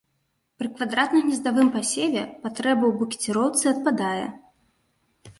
Пры 0.59 0.67
квадратна-гнездавым 0.77 1.67
пасеве 1.75 2.23
патрэба 2.45 2.83
ў 2.87 2.93
букеціроўцы 3.01 3.63
адпадае. 3.73 4.25